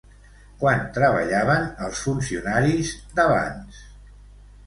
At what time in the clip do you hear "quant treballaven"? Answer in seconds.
0.61-1.67